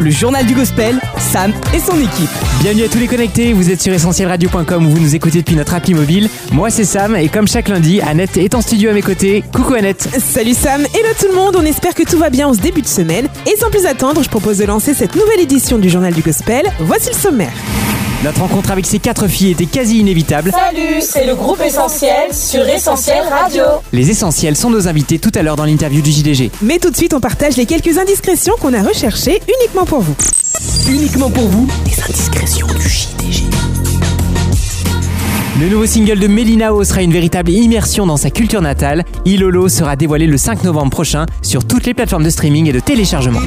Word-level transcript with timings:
Le 0.00 0.10
journal 0.10 0.44
du 0.46 0.54
gospel, 0.54 0.98
Sam 1.18 1.52
et 1.74 1.78
son 1.78 1.96
équipe. 1.98 2.30
Bienvenue 2.60 2.84
à 2.84 2.88
tous 2.88 2.98
les 2.98 3.06
connectés, 3.06 3.52
vous 3.52 3.70
êtes 3.70 3.80
sur 3.80 3.92
essentielradio.com 3.92 4.86
où 4.86 4.90
vous 4.90 4.98
nous 4.98 5.14
écoutez 5.14 5.38
depuis 5.38 5.54
notre 5.54 5.74
appli 5.74 5.94
mobile. 5.94 6.28
Moi 6.52 6.70
c'est 6.70 6.84
Sam 6.84 7.14
et 7.16 7.28
comme 7.28 7.46
chaque 7.46 7.68
lundi, 7.68 8.00
Annette 8.00 8.36
est 8.36 8.54
en 8.54 8.60
studio 8.60 8.90
à 8.90 8.92
mes 8.92 9.02
côtés. 9.02 9.44
Coucou 9.52 9.74
Annette. 9.74 10.08
Salut 10.18 10.54
Sam, 10.54 10.80
hello 10.80 11.08
tout 11.18 11.28
le 11.28 11.34
monde, 11.34 11.56
on 11.56 11.64
espère 11.64 11.94
que 11.94 12.02
tout 12.02 12.18
va 12.18 12.30
bien 12.30 12.48
en 12.48 12.54
ce 12.54 12.60
début 12.60 12.82
de 12.82 12.88
semaine. 12.88 13.28
Et 13.46 13.56
sans 13.56 13.70
plus 13.70 13.86
attendre, 13.86 14.22
je 14.22 14.28
propose 14.28 14.58
de 14.58 14.64
lancer 14.64 14.94
cette 14.94 15.14
nouvelle 15.14 15.40
édition 15.40 15.78
du 15.78 15.88
journal 15.88 16.12
du 16.12 16.22
gospel. 16.22 16.64
Voici 16.80 17.10
le 17.10 17.16
sommaire. 17.16 17.52
Notre 18.24 18.40
rencontre 18.40 18.72
avec 18.72 18.84
ces 18.84 18.98
quatre 18.98 19.28
filles 19.28 19.52
était 19.52 19.66
quasi 19.66 19.98
inévitable. 19.98 20.50
Salut, 20.50 21.00
c'est 21.00 21.24
le 21.24 21.36
groupe 21.36 21.60
Essentiel 21.60 22.34
sur 22.34 22.66
Essentiel 22.68 23.22
Radio. 23.30 23.62
Les 23.92 24.10
essentiels 24.10 24.56
sont 24.56 24.70
nos 24.70 24.88
invités 24.88 25.20
tout 25.20 25.30
à 25.36 25.42
l'heure 25.42 25.54
dans 25.54 25.64
l'interview 25.64 26.02
du 26.02 26.10
JDG. 26.10 26.50
Mais 26.62 26.78
tout 26.78 26.90
de 26.90 26.96
suite, 26.96 27.14
on 27.14 27.20
partage 27.20 27.56
les 27.56 27.64
quelques 27.64 27.96
indiscrétions 27.96 28.54
qu'on 28.60 28.74
a 28.74 28.82
recherchées 28.82 29.40
uniquement 29.60 29.84
pour 29.84 30.00
vous. 30.00 30.16
Uniquement 30.90 31.30
pour 31.30 31.46
vous, 31.46 31.68
les 31.86 32.02
indiscrétions 32.02 32.66
du 32.66 32.88
JDG. 32.88 33.44
Le 35.60 35.68
nouveau 35.68 35.86
single 35.86 36.18
de 36.18 36.26
Melinao 36.26 36.82
sera 36.82 37.02
une 37.02 37.12
véritable 37.12 37.50
immersion 37.50 38.04
dans 38.04 38.16
sa 38.16 38.30
culture 38.30 38.62
natale. 38.62 39.04
Ilolo 39.26 39.68
sera 39.68 39.94
dévoilé 39.94 40.26
le 40.26 40.36
5 40.36 40.64
novembre 40.64 40.90
prochain 40.90 41.24
sur 41.42 41.64
toutes 41.64 41.86
les 41.86 41.94
plateformes 41.94 42.24
de 42.24 42.30
streaming 42.30 42.68
et 42.68 42.72
de 42.72 42.80
téléchargement. 42.80 43.40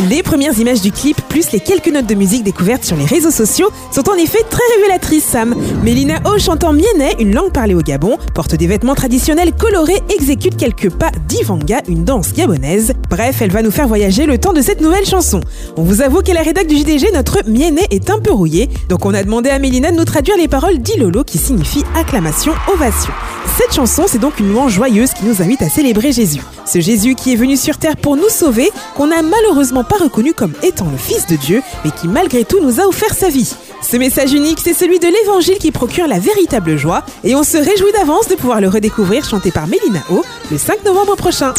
Les 0.00 0.22
premières 0.22 0.58
images 0.58 0.80
du 0.80 0.90
clip, 0.90 1.20
plus 1.28 1.52
les 1.52 1.60
quelques 1.60 1.88
notes 1.88 2.06
de 2.06 2.14
musique 2.14 2.42
découvertes 2.42 2.82
sur 2.82 2.96
les 2.96 3.04
réseaux 3.04 3.30
sociaux, 3.30 3.70
sont 3.90 4.08
en 4.08 4.14
effet 4.14 4.42
très 4.48 4.62
révélatrices, 4.76 5.24
Sam. 5.24 5.54
Mélina 5.82 6.18
O, 6.24 6.38
chantant 6.38 6.72
mienais, 6.72 7.14
une 7.20 7.34
langue 7.34 7.52
parlée 7.52 7.74
au 7.74 7.82
Gabon, 7.82 8.16
porte 8.34 8.54
des 8.54 8.66
vêtements 8.66 8.94
traditionnels 8.94 9.52
colorés, 9.52 10.00
exécute 10.14 10.56
quelques 10.56 10.90
pas 10.90 11.10
d'Ivanga, 11.28 11.82
une 11.88 12.04
danse 12.04 12.32
gabonaise. 12.32 12.94
Bref, 13.10 13.42
elle 13.42 13.52
va 13.52 13.60
nous 13.60 13.70
faire 13.70 13.86
voyager 13.86 14.24
le 14.24 14.38
temps 14.38 14.54
de 14.54 14.62
cette 14.62 14.80
nouvelle 14.80 15.04
chanson. 15.04 15.40
On 15.76 15.82
vous 15.82 16.00
avoue 16.00 16.22
qu'à 16.22 16.32
la 16.32 16.42
rédac 16.42 16.66
du 16.66 16.76
JDG, 16.76 17.12
notre 17.12 17.46
mienais 17.46 17.86
est 17.90 18.08
un 18.08 18.18
peu 18.18 18.32
rouillé, 18.32 18.70
donc 18.88 19.04
on 19.04 19.12
a 19.12 19.22
demandé 19.22 19.50
à 19.50 19.58
Mélina 19.58 19.90
de 19.90 19.96
nous 19.96 20.06
traduire 20.06 20.38
les 20.38 20.48
paroles 20.48 20.78
d'Ilolo 20.78 21.22
qui 21.22 21.36
signifie 21.36 21.84
acclamation, 21.94 22.54
ovation. 22.72 23.12
Cette 23.58 23.74
chanson, 23.74 24.04
c'est 24.06 24.18
donc 24.18 24.40
une 24.40 24.50
louange 24.50 24.72
joyeuse 24.72 25.12
qui 25.12 25.26
nous 25.26 25.42
invite 25.42 25.60
à 25.60 25.68
célébrer 25.68 26.12
Jésus. 26.12 26.40
Ce 26.64 26.80
Jésus 26.80 27.14
qui 27.14 27.32
est 27.32 27.36
venu 27.36 27.56
sur 27.56 27.76
terre 27.76 27.96
pour 27.96 28.16
nous 28.16 28.30
sauver, 28.30 28.70
qu'on 28.96 29.08
n'a 29.08 29.20
malheureusement 29.20 29.81
pas 29.84 29.96
reconnu 29.96 30.32
comme 30.32 30.52
étant 30.62 30.88
le 30.90 30.96
Fils 30.96 31.26
de 31.26 31.36
Dieu, 31.36 31.62
mais 31.84 31.90
qui 31.90 32.08
malgré 32.08 32.44
tout 32.44 32.60
nous 32.60 32.80
a 32.80 32.86
offert 32.86 33.14
sa 33.14 33.28
vie. 33.28 33.54
Ce 33.82 33.96
message 33.96 34.32
unique, 34.32 34.60
c'est 34.62 34.74
celui 34.74 34.98
de 34.98 35.06
l'évangile 35.06 35.58
qui 35.58 35.72
procure 35.72 36.06
la 36.06 36.18
véritable 36.18 36.76
joie, 36.76 37.04
et 37.24 37.34
on 37.34 37.42
se 37.42 37.56
réjouit 37.56 37.92
d'avance 37.92 38.28
de 38.28 38.34
pouvoir 38.34 38.60
le 38.60 38.68
redécouvrir 38.68 39.24
chanté 39.24 39.50
par 39.50 39.66
Mélina 39.66 40.00
O 40.10 40.22
le 40.50 40.58
5 40.58 40.84
novembre 40.84 41.16
prochain. 41.16 41.52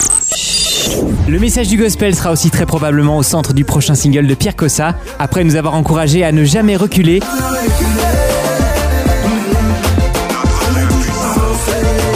Le 1.27 1.39
message 1.39 1.67
du 1.67 1.77
gospel 1.77 2.15
sera 2.15 2.31
aussi 2.31 2.49
très 2.49 2.65
probablement 2.65 3.17
au 3.17 3.23
centre 3.23 3.53
du 3.53 3.65
prochain 3.65 3.95
single 3.95 4.27
de 4.27 4.35
Pierre 4.35 4.55
Cossa, 4.55 4.95
après 5.19 5.43
nous 5.43 5.55
avoir 5.55 5.75
encouragés 5.75 6.23
à 6.23 6.31
ne 6.31 6.43
jamais 6.43 6.75
reculer. 6.75 7.21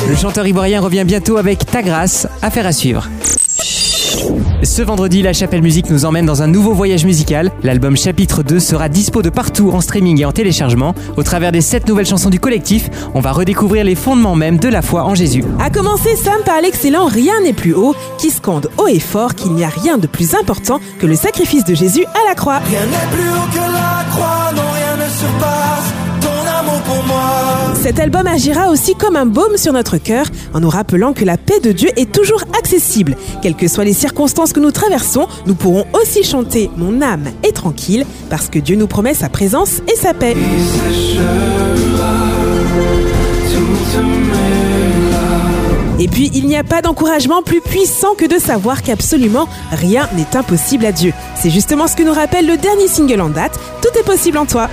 Le 0.08 0.16
chanteur 0.16 0.48
ivoirien 0.48 0.82
revient 0.82 1.04
bientôt 1.06 1.38
avec 1.38 1.66
Ta 1.66 1.82
grâce, 1.82 2.28
affaire 2.42 2.66
à 2.66 2.72
suivre. 2.72 3.08
Ce 4.64 4.82
vendredi, 4.82 5.22
la 5.22 5.34
Chapelle 5.34 5.62
Musique 5.62 5.90
nous 5.90 6.06
emmène 6.06 6.26
dans 6.26 6.42
un 6.42 6.48
nouveau 6.48 6.74
voyage 6.74 7.06
musical. 7.06 7.52
L'album 7.64 7.96
Chapitre 7.96 8.44
2 8.44 8.60
sera 8.60 8.90
dispo 8.90 9.22
de 9.22 9.30
partout 9.30 9.72
en 9.72 9.82
streaming 9.82 10.22
et 10.22 10.26
en 10.26 10.32
téléchargement. 10.32 10.96
Au 11.16 11.24
travers 11.24 11.52
des 11.52 11.62
7 11.62 11.88
nouvelles 11.88 12.06
chansons 12.06 12.30
du 12.30 12.40
collectif, 12.40 12.90
on 13.14 13.20
va 13.20 13.32
redécouvrir 13.32 13.84
les 13.84 13.96
fondements 13.96 14.36
même 14.36 14.58
de 14.58 14.70
la 14.70 14.82
foi 14.82 15.04
en 15.04 15.16
Jésus. 15.16 15.44
A 15.60 15.70
commencer 15.70 16.16
Sam 16.16 16.42
par 16.46 16.62
l'excellent 16.62 17.06
Rien 17.06 17.42
n'est 17.42 17.54
plus 17.54 17.74
haut, 17.74 17.96
qui 18.18 18.30
scande 18.30 18.70
haut 18.78 18.88
et 18.88 19.00
fort 19.00 19.36
qu'il 19.36 19.54
n'y 19.54 19.64
a 19.64 19.70
rien 19.70 19.98
de 19.98 20.08
plus 20.08 20.36
important 20.36 20.80
que 21.00 21.06
le 21.06 21.16
sacrifice 21.16 21.64
de 21.66 21.76
Jésus 21.76 22.06
à 22.06 22.30
la 22.30 22.36
croix. 22.36 22.60
Rien 22.60 22.86
n'est 22.86 23.16
plus 23.16 23.30
haut 23.30 23.52
que 23.52 23.58
la 23.58 24.04
croix, 24.10 24.52
non 24.56 24.72
rien 24.74 25.06
ne 25.06 25.10
surpasse 25.10 26.07
Cet 27.82 28.00
album 28.00 28.28
agira 28.28 28.70
aussi 28.70 28.96
comme 28.96 29.16
un 29.16 29.26
baume 29.26 29.58
sur 29.58 29.72
notre 29.72 29.98
cœur 29.98 30.26
en 30.54 30.60
nous 30.60 30.70
rappelant 30.70 31.14
que 31.14 31.24
la 31.24 31.38
paix 31.38 31.60
de 31.60 31.72
Dieu 31.72 31.90
est 31.96 32.12
toujours 32.12 32.44
accessible. 32.58 33.16
Quelles 33.42 33.56
que 33.56 33.68
soient 33.68 33.86
les 33.86 33.94
circonstances 33.94 34.54
que 34.54 34.60
nous 34.60 34.72
traversons, 34.72 35.28
nous 35.46 35.56
pourrons 35.56 35.86
aussi 35.94 36.24
chanter 36.24 36.70
Mon 36.78 37.02
âme 37.02 37.26
est 37.44 37.54
tranquille 37.54 38.06
parce 38.30 38.50
que 38.50 38.60
Dieu 38.60 38.76
nous 38.76 38.88
promet 38.88 39.14
sa 39.14 39.30
présence 39.30 39.80
et 39.92 39.96
sa 39.96 40.14
paix. 40.14 40.36
Et 46.00 46.08
puis, 46.08 46.30
il 46.34 46.46
n'y 46.48 46.58
a 46.58 46.64
pas 46.64 46.82
d'encouragement 46.82 47.42
plus 47.42 47.62
puissant 47.62 48.14
que 48.16 48.26
de 48.26 48.40
savoir 48.40 48.84
qu'absolument 48.84 49.48
rien 49.72 50.08
n'est 50.16 50.38
impossible 50.38 50.86
à 50.86 50.92
Dieu. 50.92 51.12
C'est 51.36 51.50
justement 51.50 51.88
ce 51.88 51.96
que 51.96 52.04
nous 52.04 52.14
rappelle 52.14 52.46
le 52.46 52.58
dernier 52.58 52.88
single 52.88 53.22
en 53.22 53.30
date, 53.30 53.60
Tout 53.82 53.98
est 54.00 54.04
possible 54.04 54.38
en 54.38 54.46
toi. 54.46 54.70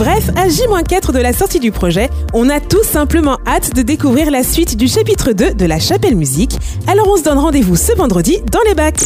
Bref, 0.00 0.30
à 0.34 0.48
J-4 0.48 1.12
de 1.12 1.18
la 1.18 1.34
sortie 1.34 1.60
du 1.60 1.72
projet, 1.72 2.08
on 2.32 2.48
a 2.48 2.58
tout 2.58 2.82
simplement 2.82 3.36
hâte 3.46 3.76
de 3.76 3.82
découvrir 3.82 4.30
la 4.30 4.42
suite 4.42 4.78
du 4.78 4.88
chapitre 4.88 5.32
2 5.32 5.52
de 5.52 5.64
la 5.66 5.78
Chapelle 5.78 6.16
Musique. 6.16 6.58
Alors 6.86 7.06
on 7.06 7.18
se 7.18 7.22
donne 7.22 7.36
rendez-vous 7.36 7.76
ce 7.76 7.94
vendredi 7.94 8.38
dans 8.50 8.62
les 8.66 8.74
bacs. 8.74 9.02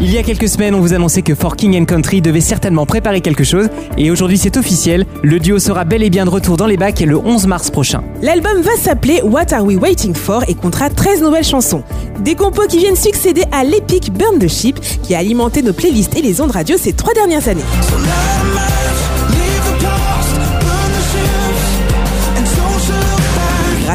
Il 0.00 0.10
y 0.10 0.16
a 0.16 0.22
quelques 0.22 0.48
semaines, 0.48 0.74
on 0.74 0.80
vous 0.80 0.94
annonçait 0.94 1.20
que 1.20 1.34
For 1.34 1.56
King 1.56 1.78
and 1.78 1.84
Country 1.84 2.22
devait 2.22 2.40
certainement 2.40 2.86
préparer 2.86 3.20
quelque 3.20 3.44
chose, 3.44 3.68
et 3.98 4.10
aujourd'hui 4.10 4.38
c'est 4.38 4.56
officiel, 4.56 5.04
le 5.22 5.38
duo 5.38 5.58
sera 5.58 5.84
bel 5.84 6.02
et 6.02 6.08
bien 6.08 6.24
de 6.24 6.30
retour 6.30 6.56
dans 6.56 6.66
les 6.66 6.78
bacs 6.78 7.00
le 7.00 7.18
11 7.18 7.46
mars 7.46 7.70
prochain. 7.70 8.02
L'album 8.22 8.62
va 8.62 8.76
s'appeler 8.78 9.20
What 9.24 9.52
Are 9.52 9.62
We 9.62 9.76
Waiting 9.76 10.14
For 10.14 10.42
et 10.48 10.54
comptera 10.54 10.88
13 10.88 11.20
nouvelles 11.20 11.44
chansons. 11.44 11.82
Des 12.20 12.34
compos 12.34 12.66
qui 12.66 12.78
viennent 12.78 12.96
succéder 12.96 13.42
à 13.52 13.62
l'épique 13.62 14.10
Burn 14.10 14.38
the 14.38 14.48
Ship 14.48 14.80
qui 15.02 15.14
a 15.14 15.18
alimenté 15.18 15.60
nos 15.60 15.74
playlists 15.74 16.16
et 16.16 16.22
les 16.22 16.40
ondes 16.40 16.52
radio 16.52 16.78
ces 16.78 16.94
trois 16.94 17.12
dernières 17.12 17.46
années. 17.46 17.60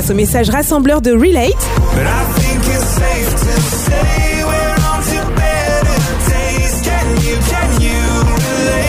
Grâce 0.02 0.10
au 0.10 0.16
message 0.16 0.50
rassembleur 0.50 1.00
de 1.00 1.12
Relate, 1.12 1.52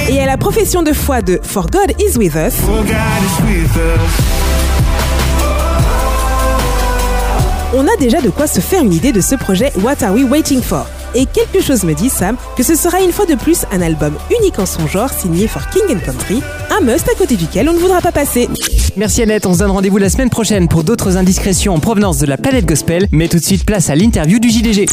et 0.09 0.21
à 0.22 0.25
la 0.25 0.39
profession 0.39 0.83
de 0.83 0.95
foi 0.95 1.21
de 1.21 1.39
For 1.43 1.67
God 1.69 1.93
Is 2.01 2.17
With 2.17 2.34
Us, 2.34 2.55
For 2.55 2.78
God 2.78 2.87
is 2.87 3.43
with 3.45 3.77
us. 3.77 4.33
on 7.75 7.87
a 7.87 7.97
déjà 7.99 8.22
de 8.22 8.31
quoi 8.31 8.47
se 8.47 8.61
faire 8.61 8.83
une 8.83 8.95
idée 8.95 9.12
de 9.12 9.21
ce 9.21 9.34
projet 9.34 9.71
What 9.83 10.03
Are 10.03 10.15
We 10.15 10.25
Waiting 10.25 10.62
For? 10.62 10.87
Et 11.15 11.27
quelque 11.27 11.61
chose 11.61 11.84
me 11.84 11.93
dit, 11.93 12.09
Sam, 12.09 12.37
que 12.56 12.62
ce 12.62 12.75
sera 12.75 13.03
une 13.03 13.12
fois 13.12 13.27
de 13.27 13.34
plus 13.34 13.67
un 13.71 13.83
album 13.83 14.15
unique 14.41 14.59
en 14.59 14.65
son 14.65 14.87
genre 14.87 15.11
signé 15.11 15.47
For 15.47 15.69
King 15.69 15.95
and 15.95 16.01
Country, 16.06 16.43
un 16.71 16.81
must 16.81 17.06
à 17.11 17.15
côté 17.15 17.37
duquel 17.37 17.69
on 17.69 17.75
ne 17.75 17.78
voudra 17.78 18.01
pas 18.01 18.12
passer. 18.12 18.49
Merci 18.97 19.22
Annette, 19.22 19.47
on 19.47 19.54
se 19.54 19.60
donne 19.60 19.70
rendez-vous 19.70 19.97
la 19.97 20.10
semaine 20.10 20.28
prochaine 20.28 20.69
pour 20.69 20.84
d'autres 20.84 21.16
indiscrétions 21.16 21.75
en 21.75 21.80
provenance 21.80 22.19
de 22.19 22.26
la 22.26 22.36
planète 22.36 22.66
gospel, 22.66 23.06
mais 23.10 23.26
tout 23.26 23.38
de 23.38 23.44
suite 23.44 23.64
place 23.64 23.88
à 23.88 23.94
l'interview 23.94 24.38
du 24.38 24.50
JDG. 24.50 24.84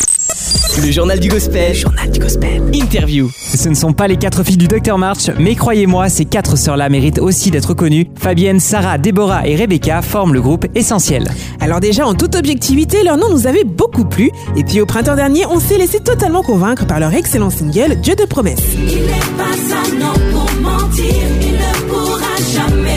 Le 0.81 0.89
journal 0.89 1.19
du 1.19 1.27
gospel. 1.27 1.75
journal 1.75 2.09
du 2.09 2.19
gospel. 2.19 2.61
Interview. 2.73 3.29
Ce 3.37 3.67
ne 3.67 3.73
sont 3.73 3.91
pas 3.91 4.07
les 4.07 4.15
quatre 4.15 4.43
filles 4.43 4.55
du 4.55 4.69
Dr 4.69 4.97
March, 4.97 5.29
mais 5.37 5.55
croyez-moi, 5.55 6.07
ces 6.07 6.23
quatre 6.23 6.57
sœurs-là 6.57 6.87
méritent 6.87 7.19
aussi 7.19 7.51
d'être 7.51 7.73
connues. 7.73 8.07
Fabienne, 8.17 8.61
Sarah, 8.61 8.97
Déborah 8.97 9.45
et 9.45 9.57
Rebecca 9.57 10.01
forment 10.01 10.33
le 10.33 10.41
groupe 10.41 10.65
Essentiel. 10.75 11.27
Alors 11.59 11.81
déjà, 11.81 12.07
en 12.07 12.13
toute 12.13 12.35
objectivité, 12.35 13.03
leur 13.03 13.17
nom 13.17 13.29
nous 13.29 13.47
avait 13.47 13.65
beaucoup 13.65 14.05
plu, 14.05 14.31
et 14.55 14.63
puis 14.63 14.79
au 14.79 14.85
printemps 14.85 15.17
dernier, 15.17 15.45
on 15.47 15.59
s'est 15.59 15.77
laissé 15.77 15.99
totalement 15.99 16.43
convaincre 16.43 16.85
par 16.87 17.01
leur 17.01 17.13
excellent 17.13 17.49
single 17.49 17.97
Dieu 18.01 18.15
de 18.15 18.23
promesses. 18.23 18.63
Il 18.77 18.85
n'est 18.85 19.35
pas 19.35 19.75
un 19.75 20.01
homme 20.01 20.31
pour 20.31 20.61
mentir, 20.61 21.05
il 21.41 21.51
ne 21.51 21.89
pourra 21.89 22.35
jamais 22.53 22.88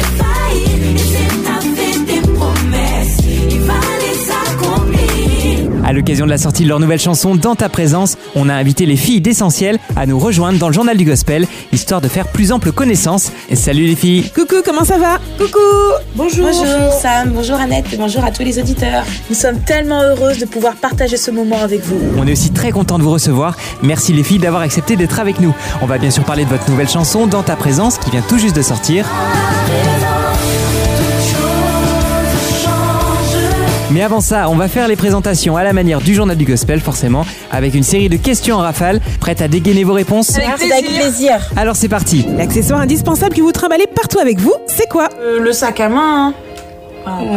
À 5.92 5.94
l'occasion 5.94 6.24
de 6.24 6.30
la 6.30 6.38
sortie 6.38 6.64
de 6.64 6.70
leur 6.70 6.80
nouvelle 6.80 6.98
chanson 6.98 7.34
Dans 7.34 7.54
ta 7.54 7.68
présence, 7.68 8.16
on 8.34 8.48
a 8.48 8.54
invité 8.54 8.86
les 8.86 8.96
filles 8.96 9.20
d'Essentiel 9.20 9.78
à 9.94 10.06
nous 10.06 10.18
rejoindre 10.18 10.58
dans 10.58 10.68
le 10.68 10.72
journal 10.72 10.96
du 10.96 11.04
gospel, 11.04 11.46
histoire 11.70 12.00
de 12.00 12.08
faire 12.08 12.28
plus 12.28 12.50
ample 12.50 12.72
connaissance. 12.72 13.30
Et 13.50 13.56
salut 13.56 13.84
les 13.84 13.94
filles 13.94 14.30
Coucou, 14.34 14.62
comment 14.64 14.84
ça 14.84 14.96
va 14.96 15.18
Coucou 15.36 15.58
Bonjour. 16.14 16.46
Bonjour 16.46 16.92
Sam, 16.98 17.32
bonjour 17.34 17.56
Annette 17.56 17.92
et 17.92 17.98
bonjour 17.98 18.24
à 18.24 18.30
tous 18.30 18.42
les 18.42 18.58
auditeurs. 18.58 19.04
Nous 19.28 19.36
sommes 19.36 19.60
tellement 19.60 20.00
heureuses 20.00 20.38
de 20.38 20.46
pouvoir 20.46 20.76
partager 20.76 21.18
ce 21.18 21.30
moment 21.30 21.60
avec 21.60 21.82
vous. 21.82 22.00
On 22.16 22.26
est 22.26 22.32
aussi 22.32 22.52
très 22.52 22.70
content 22.70 22.96
de 22.96 23.02
vous 23.02 23.12
recevoir. 23.12 23.58
Merci 23.82 24.14
les 24.14 24.22
filles 24.22 24.38
d'avoir 24.38 24.62
accepté 24.62 24.96
d'être 24.96 25.20
avec 25.20 25.40
nous. 25.40 25.54
On 25.82 25.86
va 25.86 25.98
bien 25.98 26.10
sûr 26.10 26.24
parler 26.24 26.46
de 26.46 26.48
votre 26.48 26.70
nouvelle 26.70 26.88
chanson 26.88 27.26
Dans 27.26 27.42
ta 27.42 27.54
présence 27.54 27.98
qui 27.98 28.10
vient 28.10 28.22
tout 28.26 28.38
juste 28.38 28.56
de 28.56 28.62
sortir. 28.62 29.04
Mais 33.92 34.02
avant 34.02 34.20
ça, 34.20 34.48
on 34.48 34.54
va 34.54 34.68
faire 34.68 34.88
les 34.88 34.96
présentations 34.96 35.56
à 35.56 35.64
la 35.64 35.72
manière 35.72 36.00
du 36.00 36.14
journal 36.14 36.36
du 36.36 36.44
gospel, 36.44 36.80
forcément, 36.80 37.26
avec 37.50 37.74
une 37.74 37.82
série 37.82 38.08
de 38.08 38.16
questions 38.16 38.56
en 38.56 38.60
rafale. 38.60 39.00
Prête 39.20 39.42
à 39.42 39.48
dégainer 39.48 39.84
vos 39.84 39.92
réponses 39.92 40.36
Avec 40.38 40.86
plaisir. 40.86 41.34
Alors 41.56 41.76
c'est 41.76 41.88
parti. 41.88 42.24
L'accessoire 42.38 42.80
indispensable 42.80 43.34
que 43.34 43.42
vous 43.42 43.52
trimballez 43.52 43.86
partout 43.86 44.18
avec 44.18 44.38
vous, 44.40 44.54
c'est 44.66 44.88
quoi? 44.88 45.08
Euh, 45.20 45.40
le 45.40 45.52
sac 45.52 45.80
à 45.80 45.88
main. 45.88 46.28
hein. 46.28 46.34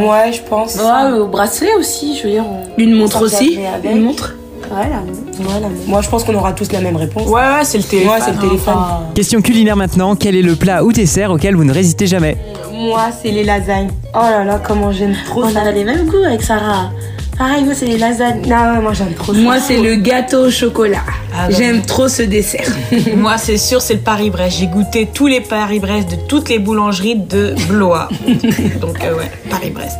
Ouais, 0.01 0.31
je 0.31 0.41
pense. 0.47 0.75
Ouais, 0.75 1.11
au 1.19 1.27
bracelet 1.27 1.73
aussi, 1.79 2.15
je 2.17 2.23
veux 2.27 2.29
dire. 2.33 2.45
on- 2.47 2.63
Une 2.77 2.93
montre 2.95 3.17
on 3.19 3.23
aussi. 3.25 3.57
avec. 3.73 3.91
Une 3.91 4.03
montre. 4.03 4.35
Ouais, 4.71 4.89
la 4.89 4.97
montre. 4.97 5.39
Ouais, 5.39 5.59
la 5.61 5.67
montre. 5.69 5.87
Moi, 5.87 6.01
je 6.01 6.09
pense 6.09 6.23
qu'on 6.23 6.35
aura 6.35 6.53
tous 6.53 6.71
la 6.71 6.81
même 6.81 6.95
réponse. 6.95 7.27
Ouais, 7.27 7.41
ouais, 7.41 7.63
c'est 7.63 7.77
le 7.77 7.83
téléphone. 7.83 8.07
Moi, 8.15 8.25
c'est 8.25 8.31
le 8.31 8.37
téléphone. 8.39 8.73
Enfin, 8.77 8.99
Question 9.13 9.41
culinaire 9.41 9.75
maintenant. 9.75 10.15
Quel 10.15 10.35
est 10.35 10.41
le 10.41 10.55
plat 10.55 10.83
ou 10.83 10.91
dessert 10.91 11.31
auquel 11.31 11.55
vous 11.55 11.63
ne 11.63 11.73
résistez 11.73 12.07
jamais? 12.07 12.37
Moi, 12.73 13.03
c'est 13.21 13.31
les 13.31 13.43
lasagnes. 13.43 13.89
Oh 14.13 14.19
là 14.19 14.43
là, 14.43 14.61
comment 14.65 14.91
j'aime 14.91 15.15
trop 15.25 15.43
On 15.43 15.55
a 15.55 15.71
les 15.71 15.83
mêmes 15.83 16.05
goûts 16.07 16.23
avec 16.25 16.41
Sarah. 16.41 16.89
Pareil, 17.37 17.65
moi, 17.65 17.73
c'est 17.75 17.85
les 17.85 17.97
lasagnes. 17.97 18.41
Non, 18.47 18.81
moi, 18.81 18.93
j'aime 18.93 19.13
trop 19.13 19.33
ça. 19.33 19.39
Moi, 19.39 19.59
c'est 19.59 19.81
le 19.81 19.95
gâteau 19.95 20.47
au 20.47 20.49
chocolat. 20.49 21.03
J'aime 21.49 21.81
trop 21.81 22.07
ce 22.07 22.21
dessert. 22.21 22.71
Moi, 23.17 23.37
c'est 23.37 23.57
sûr, 23.57 23.81
c'est 23.81 23.95
le 23.95 23.99
Paris-Brest. 23.99 24.57
J'ai 24.57 24.67
goûté 24.67 25.09
tous 25.13 25.27
les 25.27 25.41
Paris-Brest 25.41 26.09
de 26.09 26.15
toutes 26.27 26.47
les 26.47 26.59
boulangeries 26.59 27.17
de 27.17 27.53
Blois. 27.67 28.07
Donc, 28.79 29.03
euh, 29.03 29.17
ouais, 29.17 29.29
Paris-Brest. 29.49 29.99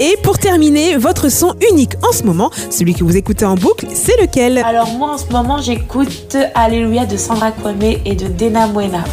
Et 0.00 0.16
pour 0.22 0.38
terminer, 0.38 0.96
votre 0.96 1.28
son 1.28 1.54
unique 1.70 1.92
en 2.02 2.12
ce 2.12 2.22
moment, 2.22 2.50
celui 2.70 2.94
que 2.94 3.04
vous 3.04 3.16
écoutez 3.16 3.44
en 3.44 3.54
boucle, 3.54 3.86
c'est 3.92 4.18
lequel? 4.20 4.58
Alors, 4.66 4.90
moi, 4.92 5.12
en 5.12 5.18
ce 5.18 5.30
moment, 5.30 5.58
j'écoute 5.60 6.36
Alléluia 6.54 7.04
de 7.04 7.18
Sandra 7.18 7.52
Kwame 7.52 7.82
et 8.04 8.14
de 8.14 8.28
Dena 8.28 8.66
Buena. 8.66 9.04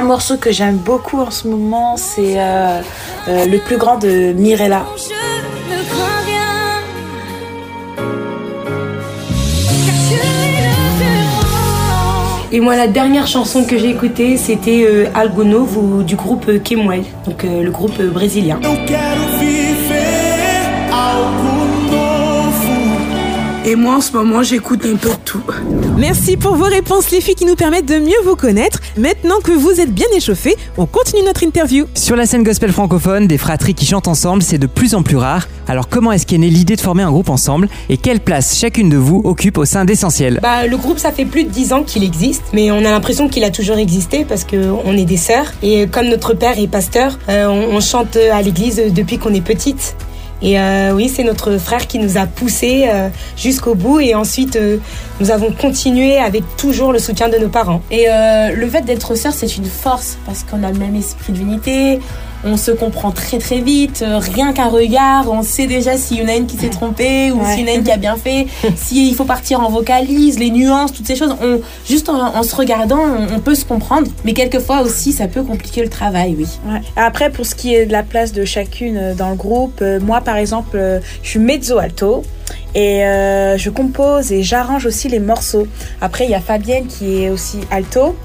Un 0.00 0.04
morceau 0.04 0.38
que 0.38 0.50
j'aime 0.50 0.76
beaucoup 0.76 1.20
en 1.20 1.30
ce 1.30 1.46
moment, 1.46 1.98
c'est 1.98 2.40
euh, 2.40 2.80
euh, 3.28 3.44
le 3.44 3.58
plus 3.58 3.76
grand 3.76 3.98
de 3.98 4.32
Mirella. 4.32 4.86
Et 12.52 12.60
moi, 12.60 12.76
la 12.76 12.88
dernière 12.88 13.26
chanson 13.26 13.64
que 13.64 13.76
j'ai 13.78 13.90
écoutée, 13.90 14.38
c'était 14.38 14.84
euh, 14.88 15.06
Algo 15.14 15.44
Novo 15.44 16.02
du 16.02 16.16
groupe 16.16 16.46
euh, 16.48 16.58
Kemuel, 16.58 17.04
donc 17.26 17.42
le 17.42 17.70
groupe 17.70 18.00
brésilien. 18.02 18.58
Et 23.70 23.76
moi, 23.76 23.98
en 23.98 24.00
ce 24.00 24.10
moment, 24.14 24.42
j'écoute 24.42 24.84
un 24.84 24.96
peu 24.96 25.10
de 25.10 25.14
tout. 25.24 25.44
Merci 25.96 26.36
pour 26.36 26.56
vos 26.56 26.64
réponses, 26.64 27.12
les 27.12 27.20
filles, 27.20 27.36
qui 27.36 27.44
nous 27.44 27.54
permettent 27.54 27.86
de 27.86 28.00
mieux 28.00 28.20
vous 28.24 28.34
connaître. 28.34 28.80
Maintenant 28.96 29.38
que 29.38 29.52
vous 29.52 29.80
êtes 29.80 29.94
bien 29.94 30.08
échauffés, 30.12 30.56
on 30.76 30.86
continue 30.86 31.22
notre 31.22 31.44
interview. 31.44 31.86
Sur 31.94 32.16
la 32.16 32.26
scène 32.26 32.42
gospel 32.42 32.72
francophone, 32.72 33.28
des 33.28 33.38
fratries 33.38 33.74
qui 33.74 33.86
chantent 33.86 34.08
ensemble, 34.08 34.42
c'est 34.42 34.58
de 34.58 34.66
plus 34.66 34.96
en 34.96 35.04
plus 35.04 35.16
rare. 35.18 35.46
Alors 35.68 35.88
comment 35.88 36.10
est-ce 36.10 36.26
qu'est 36.26 36.38
née 36.38 36.50
l'idée 36.50 36.74
de 36.74 36.80
former 36.80 37.04
un 37.04 37.12
groupe 37.12 37.28
ensemble 37.28 37.68
et 37.88 37.96
quelle 37.96 38.18
place 38.18 38.58
chacune 38.58 38.88
de 38.90 38.96
vous 38.96 39.20
occupe 39.22 39.56
au 39.56 39.64
sein 39.64 39.84
d'Essentiel? 39.84 40.40
Bah, 40.42 40.66
le 40.66 40.76
groupe, 40.76 40.98
ça 40.98 41.12
fait 41.12 41.24
plus 41.24 41.44
de 41.44 41.50
10 41.50 41.72
ans 41.72 41.84
qu'il 41.84 42.02
existe, 42.02 42.42
mais 42.52 42.72
on 42.72 42.78
a 42.78 42.90
l'impression 42.90 43.28
qu'il 43.28 43.44
a 43.44 43.50
toujours 43.50 43.76
existé 43.76 44.24
parce 44.28 44.42
qu'on 44.42 44.96
est 44.96 45.04
des 45.04 45.16
sœurs. 45.16 45.52
Et 45.62 45.86
comme 45.86 46.08
notre 46.08 46.34
père 46.34 46.58
est 46.58 46.66
pasteur, 46.66 47.20
euh, 47.28 47.46
on, 47.46 47.76
on 47.76 47.80
chante 47.80 48.16
à 48.16 48.42
l'église 48.42 48.82
depuis 48.92 49.18
qu'on 49.18 49.32
est 49.32 49.40
petite. 49.40 49.94
Et 50.42 50.58
euh, 50.58 50.92
oui, 50.92 51.08
c'est 51.08 51.24
notre 51.24 51.58
frère 51.58 51.86
qui 51.86 51.98
nous 51.98 52.16
a 52.16 52.26
poussés 52.26 52.86
euh, 52.88 53.08
jusqu'au 53.36 53.74
bout. 53.74 54.00
Et 54.00 54.14
ensuite, 54.14 54.56
euh, 54.56 54.78
nous 55.20 55.30
avons 55.30 55.52
continué 55.52 56.18
avec 56.18 56.44
toujours 56.56 56.92
le 56.92 56.98
soutien 56.98 57.28
de 57.28 57.36
nos 57.36 57.48
parents. 57.48 57.82
Et 57.90 58.06
le 58.06 58.68
fait 58.68 58.82
d'être 58.82 59.14
sœur, 59.14 59.32
c'est 59.32 59.56
une 59.56 59.66
force 59.66 60.18
parce 60.26 60.44
qu'on 60.44 60.62
a 60.62 60.70
le 60.70 60.78
même 60.78 60.96
esprit 60.96 61.32
d'unité. 61.32 62.00
On 62.42 62.56
se 62.56 62.70
comprend 62.70 63.10
très 63.10 63.38
très 63.38 63.60
vite. 63.60 64.02
Euh, 64.02 64.18
Rien 64.18 64.52
qu'un 64.54 64.68
regard, 64.68 65.30
on 65.30 65.42
sait 65.42 65.66
déjà 65.66 65.96
s'il 65.98 66.18
y 66.20 66.22
en 66.24 66.28
a 66.28 66.36
une 66.36 66.46
qui 66.46 66.56
s'est 66.56 66.70
trompée 66.70 67.30
ou 67.30 67.40
Ouais. 67.40 67.54
s'il 67.54 67.60
y 67.66 67.70
en 67.70 67.74
a 67.74 67.76
une 67.76 67.84
qui 67.84 67.90
a 67.92 67.96
bien 67.98 68.16
fait. 68.16 68.46
S'il 68.76 69.14
faut 69.14 69.24
partir 69.24 69.60
en 69.60 69.68
vocalise, 69.70 70.38
les 70.38 70.50
nuances, 70.50 70.92
toutes 70.92 71.06
ces 71.06 71.16
choses. 71.16 71.34
On, 71.42 71.60
juste 71.86 72.08
en, 72.08 72.34
en 72.36 72.42
se 72.42 72.56
regardant, 72.56 72.98
on, 73.00 73.34
on 73.36 73.38
peut 73.40 73.54
se 73.54 73.64
comprendre. 73.66 74.06
Mais 74.24 74.32
quelquefois 74.32 74.80
aussi, 74.80 75.12
ça 75.12 75.28
peut 75.28 75.42
compliquer 75.42 75.82
le 75.82 75.90
travail, 75.90 76.34
oui. 76.38 76.46
Ouais. 76.66 76.80
Après, 76.96 77.30
pour 77.30 77.44
ce 77.44 77.54
qui 77.54 77.74
est 77.74 77.84
de 77.86 77.92
la 77.92 78.02
place 78.02 78.32
de 78.32 78.44
chacune 78.46 78.96
euh, 78.96 79.14
dans 79.14 79.28
le 79.30 79.36
groupe, 79.36 79.80
euh, 79.82 80.00
moi, 80.00 80.20
par 80.22 80.36
exemple, 80.36 80.76
euh, 80.78 81.00
je 81.22 81.28
suis 81.30 81.38
mezzo-alto. 81.38 82.22
Et 82.74 83.04
euh, 83.04 83.58
je 83.58 83.68
compose 83.68 84.32
et 84.32 84.42
j'arrange 84.42 84.86
aussi 84.86 85.08
les 85.08 85.20
morceaux. 85.20 85.66
Après, 86.00 86.24
il 86.24 86.30
y 86.30 86.34
a 86.34 86.40
Fabienne 86.40 86.86
qui 86.86 87.22
est 87.24 87.30
aussi 87.30 87.58
alto, 87.70 88.16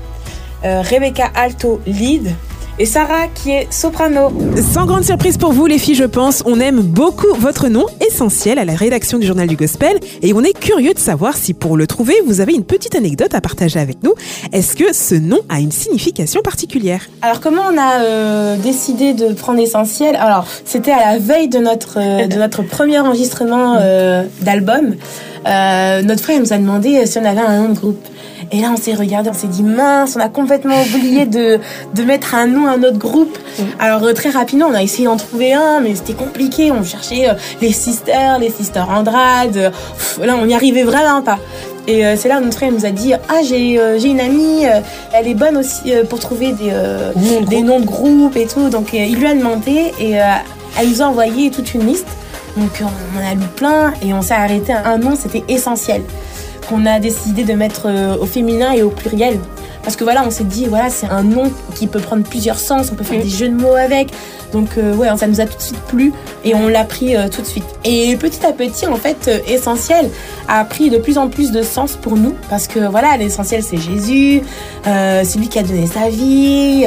Rebecca 0.64 1.30
alto 1.36 1.80
lead 1.86 2.34
et 2.80 2.86
Sarah 2.86 3.28
qui 3.34 3.52
est 3.52 3.72
soprano. 3.72 4.32
Sans 4.74 4.86
grande 4.86 5.04
surprise 5.04 5.38
pour 5.38 5.54
vous, 5.54 5.66
les 5.66 5.78
filles, 5.78 5.96
je 5.96 6.04
pense, 6.04 6.44
on 6.46 6.60
aime 6.60 6.82
beaucoup 6.82 7.34
votre 7.38 7.68
nom, 7.68 7.86
essentiel 8.06 8.60
à 8.60 8.66
la 8.66 8.76
rédaction 8.76 9.18
du 9.18 9.26
Journal 9.26 9.48
du 9.48 9.56
Gospel, 9.56 10.00
et 10.22 10.34
on 10.34 10.42
est 10.42 10.58
curieux 10.58 10.94
de 10.94 11.00
savoir 11.00 11.36
si 11.38 11.54
pour 11.54 11.78
le 11.78 11.88
trouver, 11.88 12.16
vous 12.26 12.42
avez 12.42 12.54
une 12.54 12.64
petite 12.64 12.96
anecdote 12.96 13.34
à 13.34 13.42
partager 13.42 13.80
avec 13.80 14.04
nous. 14.04 14.14
Est-ce 14.52 14.76
que 14.76 14.94
ce 14.94 15.16
nom 15.16 15.40
a 15.50 15.60
une 15.60 15.72
signification 15.72 16.42
particulière? 16.42 17.02
Alors 17.22 17.40
comment 17.40 17.64
on 17.72 17.78
a 17.78 18.02
euh, 18.02 18.58
décidé 18.58 19.14
de 19.14 19.34
prendre 19.34 19.60
essentiel? 19.60 20.16
Alors 20.16 20.46
c'était 20.66 20.92
à 20.92 21.14
la 21.14 21.20
veille 21.20 21.48
de 21.48 21.60
notre 21.60 21.98
euh, 21.98 22.28
de 22.28 22.36
notre 22.36 22.62
premier 22.64 23.00
enregistrement 23.00 23.78
euh, 23.80 24.24
d'album. 24.42 24.96
Euh, 25.48 26.02
notre 26.02 26.24
frère 26.24 26.40
nous 26.40 26.54
a 26.54 26.58
demandé 26.58 27.06
si 27.06 27.18
on 27.20 27.26
avait 27.26 27.42
un 27.42 27.62
nom 27.62 27.70
de 27.70 27.80
groupe. 27.80 28.04
Et 28.52 28.62
là 28.62 28.72
on 28.74 28.78
s'est 28.78 28.94
regardé, 28.94 29.30
on 29.30 29.34
s'est 29.34 29.48
dit 29.48 29.64
mince, 29.64 30.16
on 30.16 30.20
a 30.20 30.30
complètement 30.30 30.76
oublié 30.84 31.26
de 31.26 31.60
de 31.94 32.04
mettre 32.04 32.36
un 32.36 32.48
nom 32.48 32.68
à 32.68 32.78
notre 32.78 32.98
groupe. 32.98 33.38
Alors 33.80 34.04
euh, 34.04 34.14
très 34.14 34.30
rapidement 34.30 34.68
on 34.70 34.74
a 34.74 34.84
essayé 34.84 35.06
d'en 35.06 35.18
trouver 35.18 35.54
un, 35.54 35.80
mais 35.82 35.96
c'était 35.96 36.14
compliqué. 36.14 36.72
On 36.72 36.84
cherchait 36.84 37.30
euh, 37.30 37.34
les 37.62 37.72
sisters, 37.72 38.40
les 38.40 38.50
sisters 38.50 38.90
Andrade. 38.90 39.72
pff, 39.98 40.20
là 40.24 40.36
on 40.40 40.46
n'y 40.46 40.56
arrivait 40.56 40.84
vraiment 40.84 41.22
pas. 41.22 41.40
Et 41.88 42.06
euh, 42.06 42.16
c'est 42.18 42.30
là 42.30 42.40
où 42.40 42.44
notre 42.44 42.58
frère 42.58 42.72
nous 42.72 42.86
a 42.86 42.92
dit 42.92 43.14
ah 43.14 43.42
j'ai 43.48 43.80
euh, 43.80 44.00
une 44.00 44.20
amie, 44.20 44.66
euh, 44.66 44.80
elle 45.14 45.28
est 45.28 45.36
bonne 45.36 45.58
aussi 45.58 45.94
euh, 45.94 46.04
pour 46.04 46.20
trouver 46.20 46.52
des 46.54 46.72
euh, 46.72 47.12
des 47.48 47.62
noms 47.62 47.80
de 47.80 47.86
groupe 47.86 48.36
et 48.38 48.48
tout. 48.48 48.70
Donc 48.70 48.94
il 48.94 49.16
lui 49.16 49.28
a 49.28 49.34
demandé 49.34 49.92
et 50.00 50.12
elle 50.80 50.90
nous 50.90 51.02
a 51.02 51.06
envoyé 51.06 51.52
toute 51.52 51.74
une 51.74 51.86
liste. 51.86 52.08
Donc 52.58 52.82
on 52.82 53.20
en 53.20 53.32
a 53.32 53.34
lu 53.34 53.48
plein 53.56 53.94
et 54.02 54.14
on 54.14 54.22
s'est 54.22 54.34
arrêté 54.34 54.72
à 54.72 54.88
un 54.88 54.98
nom, 54.98 55.14
c'était 55.16 55.44
essentiel 55.50 56.02
qu'on 56.68 56.86
a 56.86 57.00
décidé 57.00 57.44
de 57.44 57.54
mettre 57.54 57.88
euh, 57.88 58.18
au 58.18 58.26
féminin 58.26 58.72
et 58.74 58.84
au 58.84 58.90
pluriel. 58.90 59.40
Parce 59.86 59.96
que 59.96 60.04
voilà, 60.04 60.24
on 60.26 60.32
s'est 60.32 60.44
dit, 60.44 60.66
voilà, 60.66 60.90
c'est 60.90 61.08
un 61.08 61.24
nom 61.24 61.52
qui 61.76 61.86
peut 61.86 62.00
prendre 62.00 62.24
plusieurs 62.24 62.60
sens, 62.60 62.90
on 62.92 62.96
peut 62.96 63.04
faire 63.04 63.22
des 63.22 63.30
jeux 63.30 63.48
de 63.48 63.54
mots 63.54 63.76
avec. 63.76 64.10
Donc, 64.52 64.78
euh, 64.78 64.96
ouais, 64.96 65.08
ça 65.18 65.28
nous 65.28 65.42
a 65.42 65.46
tout 65.46 65.58
de 65.58 65.62
suite 65.62 65.80
plu 65.88 66.14
et 66.44 66.56
on 66.56 66.68
l'a 66.68 66.86
pris 66.86 67.16
euh, 67.16 67.28
tout 67.28 67.42
de 67.42 67.48
suite. 67.48 67.66
Et 67.84 68.16
petit 68.18 68.46
à 68.46 68.54
petit, 68.54 68.88
en 68.88 68.96
fait, 68.96 69.28
euh, 69.28 69.40
Essentiel 69.48 70.10
a 70.48 70.64
pris 70.64 70.90
de 70.90 70.98
plus 70.98 71.18
en 71.18 71.28
plus 71.28 71.52
de 71.52 71.62
sens 71.62 71.98
pour 72.02 72.16
nous. 72.16 72.34
Parce 72.50 72.68
que 72.68 72.80
voilà, 72.80 73.18
l'essentiel, 73.18 73.64
c'est 73.64 73.78
Jésus, 73.78 74.42
euh, 74.88 75.24
c'est 75.26 75.40
lui 75.40 75.50
qui 75.50 75.60
a 75.60 75.64
donné 75.64 75.88
sa 75.88 76.10
vie, 76.10 76.86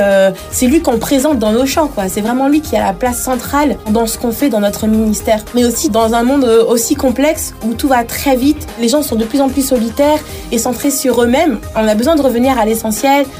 c'est 0.50 0.66
lui 0.66 0.80
qu'on 0.80 0.98
présente 0.98 1.38
dans 1.38 1.52
nos 1.52 1.66
chants, 1.66 1.88
quoi. 1.88 2.08
C'est 2.08 2.20
vraiment 2.20 2.48
lui 2.48 2.60
qui 2.60 2.76
a 2.76 2.84
la 2.84 2.92
place 2.92 3.20
centrale 3.20 3.76
dans 3.90 4.06
ce 4.06 4.18
qu'on 4.18 4.32
fait 4.32 4.48
dans 4.48 4.60
notre 4.60 4.86
ministère. 4.86 5.40
Mais 5.54 5.64
aussi 5.64 5.90
dans 5.90 6.14
un 6.14 6.22
monde 6.22 6.44
aussi 6.44 6.94
complexe 6.94 7.54
où 7.66 7.74
tout 7.74 7.88
va 7.88 8.04
très 8.04 8.36
vite, 8.36 8.66
les 8.80 8.88
gens 8.88 9.02
sont 9.02 9.16
de 9.16 9.24
plus 9.24 9.40
en 9.40 9.48
plus 9.48 9.66
solitaires 9.66 10.20
et 10.52 10.58
centrés 10.58 10.90
sur 10.90 11.22
eux-mêmes. 11.22 11.58
On 11.76 11.86
a 11.86 11.94
besoin 11.94 12.16
de 12.16 12.22
revenir 12.22 12.58
à 12.58 12.64
l'essentiel, 12.64 12.87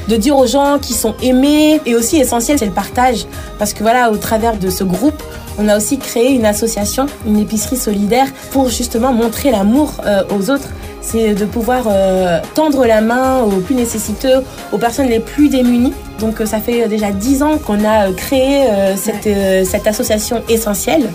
de 0.07 0.15
dire 0.15 0.37
aux 0.37 0.47
gens 0.47 0.79
qu'ils 0.79 0.95
sont 0.95 1.15
aimés 1.21 1.81
et 1.85 1.95
aussi 1.95 2.17
essentiel, 2.17 2.57
c'est 2.59 2.65
le 2.65 2.71
partage. 2.71 3.25
Parce 3.57 3.73
que 3.73 3.83
voilà, 3.83 4.11
au 4.11 4.17
travers 4.17 4.57
de 4.57 4.69
ce 4.69 4.83
groupe, 4.83 5.21
on 5.57 5.67
a 5.67 5.77
aussi 5.77 5.97
créé 5.97 6.31
une 6.33 6.45
association, 6.45 7.07
une 7.25 7.39
épicerie 7.39 7.77
solidaire 7.77 8.27
pour 8.51 8.69
justement 8.69 9.11
montrer 9.11 9.51
l'amour 9.51 9.93
euh, 10.05 10.23
aux 10.35 10.49
autres. 10.49 10.69
C'est 11.01 11.33
de 11.33 11.45
pouvoir 11.45 11.85
euh, 11.87 12.39
tendre 12.55 12.85
la 12.85 13.01
main 13.01 13.41
aux 13.41 13.59
plus 13.59 13.75
nécessiteux, 13.75 14.43
aux 14.71 14.77
personnes 14.77 15.07
les 15.07 15.19
plus 15.19 15.49
démunies. 15.49 15.93
Donc 16.19 16.41
euh, 16.41 16.45
ça 16.45 16.59
fait 16.59 16.87
déjà 16.87 17.11
dix 17.11 17.41
ans 17.43 17.57
qu'on 17.57 17.83
a 17.83 18.07
euh, 18.07 18.13
créé 18.13 18.67
euh, 18.67 18.95
cette, 18.95 19.29
cette 19.65 19.87
association 19.87 20.41
essentielle. 20.49 21.09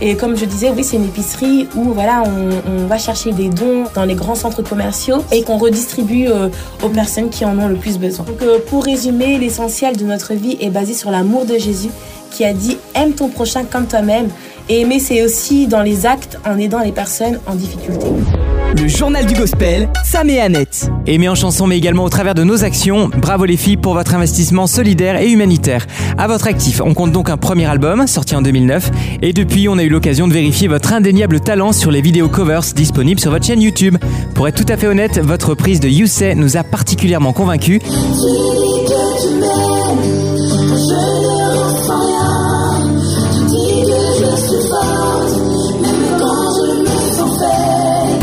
Et 0.00 0.14
comme 0.14 0.36
je 0.36 0.44
disais, 0.44 0.70
oui, 0.70 0.84
c'est 0.84 0.96
une 0.96 1.06
épicerie 1.06 1.68
où 1.74 1.92
voilà, 1.92 2.22
on, 2.24 2.70
on 2.72 2.86
va 2.86 2.98
chercher 2.98 3.32
des 3.32 3.48
dons 3.48 3.84
dans 3.94 4.04
les 4.04 4.14
grands 4.14 4.36
centres 4.36 4.62
commerciaux 4.62 5.24
et 5.32 5.42
qu'on 5.42 5.58
redistribue 5.58 6.28
euh, 6.28 6.48
aux 6.84 6.88
personnes 6.88 7.30
qui 7.30 7.44
en 7.44 7.58
ont 7.58 7.66
le 7.66 7.74
plus 7.74 7.98
besoin. 7.98 8.24
Donc 8.24 8.40
euh, 8.42 8.58
pour 8.68 8.84
résumer, 8.84 9.38
l'essentiel 9.38 9.96
de 9.96 10.04
notre 10.04 10.34
vie 10.34 10.56
est 10.60 10.70
basé 10.70 10.94
sur 10.94 11.10
l'amour 11.10 11.46
de 11.46 11.58
Jésus 11.58 11.90
qui 12.30 12.44
a 12.44 12.52
dit 12.52 12.78
aime 12.94 13.12
ton 13.12 13.28
prochain 13.28 13.64
comme 13.64 13.86
toi-même. 13.86 14.28
Et 14.68 14.82
aimer, 14.82 15.00
c'est 15.00 15.22
aussi 15.22 15.66
dans 15.66 15.82
les 15.82 16.06
actes 16.06 16.38
en 16.46 16.58
aidant 16.58 16.80
les 16.80 16.92
personnes 16.92 17.40
en 17.46 17.54
difficulté. 17.54 18.06
Le 18.80 18.86
journal 18.86 19.26
du 19.26 19.34
gospel, 19.34 19.88
Sam 20.04 20.30
et 20.30 20.38
Annette. 20.38 20.88
Aimés 21.06 21.28
en 21.28 21.34
chanson 21.34 21.66
mais 21.66 21.76
également 21.76 22.04
au 22.04 22.08
travers 22.08 22.34
de 22.34 22.44
nos 22.44 22.62
actions, 22.62 23.08
bravo 23.08 23.44
les 23.44 23.56
filles 23.56 23.76
pour 23.76 23.94
votre 23.94 24.14
investissement 24.14 24.68
solidaire 24.68 25.20
et 25.20 25.28
humanitaire. 25.28 25.86
À 26.16 26.28
votre 26.28 26.46
actif, 26.46 26.80
on 26.80 26.94
compte 26.94 27.10
donc 27.10 27.28
un 27.28 27.36
premier 27.36 27.66
album 27.66 28.06
sorti 28.06 28.36
en 28.36 28.42
2009 28.42 28.90
et 29.22 29.32
depuis 29.32 29.68
on 29.68 29.78
a 29.78 29.82
eu 29.82 29.88
l'occasion 29.88 30.28
de 30.28 30.32
vérifier 30.32 30.68
votre 30.68 30.92
indéniable 30.92 31.40
talent 31.40 31.72
sur 31.72 31.90
les 31.90 32.00
vidéos 32.00 32.28
covers 32.28 32.62
disponibles 32.74 33.20
sur 33.20 33.32
votre 33.32 33.46
chaîne 33.46 33.62
YouTube. 33.62 33.96
Pour 34.34 34.46
être 34.46 34.62
tout 34.64 34.72
à 34.72 34.76
fait 34.76 34.86
honnête, 34.86 35.18
votre 35.18 35.54
prise 35.54 35.80
de 35.80 35.88
You 35.88 36.06
Say 36.06 36.36
nous 36.36 36.56
a 36.56 36.62
particulièrement 36.62 37.32
convaincus. 37.32 37.80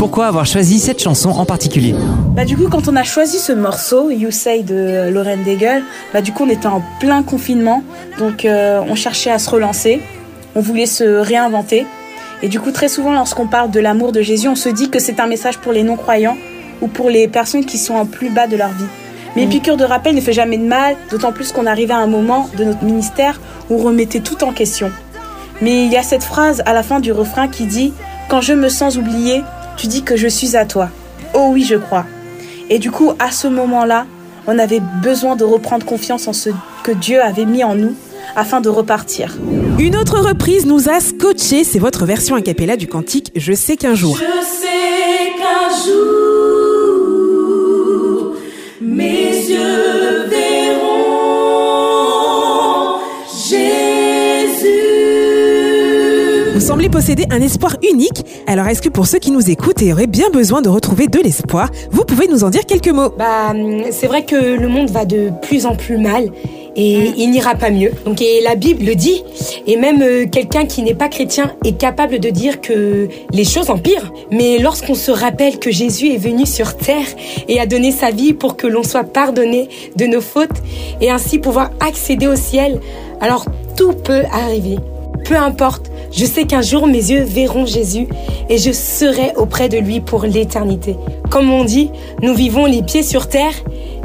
Pourquoi 0.06 0.28
avoir 0.28 0.46
choisi 0.46 0.78
cette 0.78 1.02
chanson 1.02 1.30
en 1.30 1.44
particulier 1.44 1.92
Bah 2.36 2.44
du 2.44 2.56
coup 2.56 2.68
quand 2.68 2.86
on 2.86 2.94
a 2.94 3.02
choisi 3.02 3.40
ce 3.40 3.50
morceau 3.50 4.08
You 4.08 4.30
Say 4.30 4.62
de 4.62 5.10
Lauren 5.10 5.38
Daigle, 5.44 5.82
bah 6.12 6.20
du 6.20 6.30
coup 6.30 6.44
on 6.44 6.48
était 6.48 6.68
en 6.68 6.80
plein 7.00 7.24
confinement, 7.24 7.82
donc 8.16 8.44
euh, 8.44 8.80
on 8.88 8.94
cherchait 8.94 9.32
à 9.32 9.40
se 9.40 9.50
relancer, 9.50 10.00
on 10.54 10.60
voulait 10.60 10.86
se 10.86 11.02
réinventer. 11.02 11.86
Et 12.40 12.48
du 12.48 12.60
coup 12.60 12.70
très 12.70 12.86
souvent 12.86 13.12
lorsqu'on 13.14 13.48
parle 13.48 13.72
de 13.72 13.80
l'amour 13.80 14.12
de 14.12 14.22
Jésus, 14.22 14.46
on 14.46 14.54
se 14.54 14.68
dit 14.68 14.90
que 14.90 15.00
c'est 15.00 15.18
un 15.18 15.26
message 15.26 15.58
pour 15.58 15.72
les 15.72 15.82
non-croyants 15.82 16.36
ou 16.82 16.86
pour 16.86 17.10
les 17.10 17.26
personnes 17.26 17.64
qui 17.64 17.76
sont 17.76 17.94
en 17.94 18.06
plus 18.06 18.30
bas 18.30 18.46
de 18.46 18.56
leur 18.56 18.70
vie. 18.70 18.86
Mais 19.34 19.42
une 19.42 19.48
piqûre 19.48 19.76
de 19.76 19.84
rappel 19.84 20.14
ne 20.14 20.20
fait 20.20 20.32
jamais 20.32 20.56
de 20.56 20.66
mal, 20.66 20.94
d'autant 21.10 21.32
plus 21.32 21.50
qu'on 21.50 21.66
arrivait 21.66 21.94
à 21.94 21.98
un 21.98 22.06
moment 22.06 22.48
de 22.56 22.62
notre 22.62 22.84
ministère 22.84 23.40
où 23.70 23.74
on 23.74 23.78
remettait 23.78 24.20
tout 24.20 24.44
en 24.44 24.52
question. 24.52 24.92
Mais 25.60 25.84
il 25.84 25.92
y 25.92 25.96
a 25.96 26.04
cette 26.04 26.22
phrase 26.22 26.62
à 26.64 26.74
la 26.74 26.84
fin 26.84 27.00
du 27.00 27.10
refrain 27.10 27.48
qui 27.48 27.66
dit 27.66 27.92
Quand 28.28 28.40
je 28.40 28.52
me 28.52 28.68
sens 28.68 28.96
oublié, 28.96 29.42
tu 29.76 29.86
dis 29.86 30.02
que 30.02 30.16
je 30.16 30.28
suis 30.28 30.56
à 30.56 30.64
toi. 30.64 30.88
Oh 31.34 31.50
oui, 31.52 31.64
je 31.64 31.76
crois. 31.76 32.04
Et 32.70 32.78
du 32.78 32.90
coup, 32.90 33.12
à 33.18 33.30
ce 33.30 33.46
moment-là, 33.46 34.06
on 34.46 34.58
avait 34.58 34.80
besoin 35.02 35.36
de 35.36 35.44
reprendre 35.44 35.84
confiance 35.84 36.28
en 36.28 36.32
ce 36.32 36.50
que 36.82 36.92
Dieu 36.92 37.20
avait 37.22 37.44
mis 37.44 37.64
en 37.64 37.74
nous 37.74 37.94
afin 38.34 38.60
de 38.60 38.68
repartir. 38.68 39.36
Une 39.78 39.96
autre 39.96 40.20
reprise 40.20 40.66
nous 40.66 40.88
a 40.88 41.00
scotché, 41.00 41.64
c'est 41.64 41.78
votre 41.78 42.06
version 42.06 42.36
a 42.36 42.42
cappella 42.42 42.76
du 42.76 42.86
cantique 42.86 43.32
Je 43.36 43.52
sais 43.52 43.76
qu'un 43.76 43.94
jour. 43.94 44.16
Je 44.16 44.44
sais 44.44 45.32
qu'un 45.38 45.68
jour, 45.84 46.25
semblez 56.86 56.90
posséder 56.90 57.24
un 57.30 57.40
espoir 57.40 57.76
unique, 57.90 58.24
alors 58.46 58.66
est-ce 58.66 58.82
que 58.82 58.88
pour 58.88 59.06
ceux 59.06 59.18
qui 59.18 59.30
nous 59.30 59.50
écoutent 59.50 59.82
et 59.82 59.92
auraient 59.92 60.06
bien 60.06 60.28
besoin 60.30 60.62
de 60.62 60.68
retrouver 60.68 61.08
de 61.08 61.18
l'espoir, 61.18 61.70
vous 61.90 62.04
pouvez 62.04 62.28
nous 62.28 62.44
en 62.44 62.50
dire 62.50 62.64
quelques 62.66 62.88
mots? 62.88 63.10
Bah, 63.16 63.50
hum, 63.50 63.84
c'est 63.90 64.06
vrai 64.06 64.24
que 64.24 64.36
le 64.36 64.68
monde 64.68 64.90
va 64.90 65.04
de 65.04 65.30
plus 65.42 65.66
en 65.66 65.74
plus 65.74 65.98
mal 65.98 66.30
et 66.76 67.12
il 67.16 67.30
n'ira 67.30 67.54
pas 67.54 67.70
mieux. 67.70 67.92
Donc, 68.04 68.20
et 68.20 68.42
la 68.42 68.54
Bible 68.54 68.84
le 68.84 68.94
dit. 68.94 69.22
Et 69.66 69.76
même 69.76 70.02
euh, 70.02 70.26
quelqu'un 70.26 70.66
qui 70.66 70.82
n'est 70.82 70.94
pas 70.94 71.08
chrétien 71.08 71.52
est 71.64 71.78
capable 71.78 72.18
de 72.18 72.28
dire 72.28 72.60
que 72.60 73.08
les 73.32 73.44
choses 73.44 73.70
empirent. 73.70 74.12
Mais 74.30 74.58
lorsqu'on 74.58 74.94
se 74.94 75.10
rappelle 75.10 75.58
que 75.58 75.70
Jésus 75.70 76.12
est 76.12 76.18
venu 76.18 76.44
sur 76.44 76.76
terre 76.76 77.06
et 77.48 77.58
a 77.58 77.66
donné 77.66 77.92
sa 77.92 78.10
vie 78.10 78.34
pour 78.34 78.56
que 78.56 78.66
l'on 78.66 78.82
soit 78.82 79.04
pardonné 79.04 79.68
de 79.96 80.04
nos 80.04 80.20
fautes 80.20 80.62
et 81.00 81.10
ainsi 81.10 81.38
pouvoir 81.38 81.70
accéder 81.80 82.26
au 82.26 82.36
ciel, 82.36 82.80
alors 83.20 83.46
tout 83.76 83.92
peut 83.92 84.24
arriver. 84.30 84.76
Peu 85.24 85.36
importe, 85.36 85.90
je 86.16 86.24
sais 86.24 86.44
qu'un 86.44 86.62
jour 86.62 86.86
mes 86.86 87.10
yeux 87.10 87.22
verront 87.22 87.66
Jésus 87.66 88.08
et 88.48 88.56
je 88.58 88.72
serai 88.72 89.32
auprès 89.36 89.68
de 89.68 89.76
lui 89.76 90.00
pour 90.00 90.24
l'éternité. 90.24 90.96
Comme 91.30 91.50
on 91.50 91.64
dit, 91.64 91.90
nous 92.22 92.34
vivons 92.34 92.64
les 92.64 92.82
pieds 92.82 93.02
sur 93.02 93.28
terre, 93.28 93.52